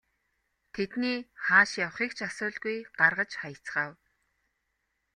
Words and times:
Тэдний 0.73 1.19
хааш 1.43 1.71
явахыг 1.85 2.11
ч 2.17 2.19
асуулгүй 2.27 2.77
гаргаж 2.99 3.31
хаяцгаав. 3.41 3.93